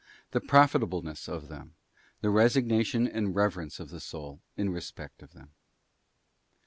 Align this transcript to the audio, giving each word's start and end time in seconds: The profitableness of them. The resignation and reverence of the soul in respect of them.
The 0.31 0.41
profitableness 0.41 1.29
of 1.29 1.47
them. 1.47 1.75
The 2.21 2.31
resignation 2.31 3.07
and 3.07 3.35
reverence 3.35 3.79
of 3.79 3.91
the 3.91 3.99
soul 3.99 4.41
in 4.57 4.71
respect 4.71 5.21
of 5.21 5.33
them. 5.33 5.53